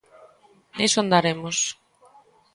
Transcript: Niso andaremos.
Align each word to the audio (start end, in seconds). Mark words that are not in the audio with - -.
Niso 0.77 0.97
andaremos. 0.99 1.57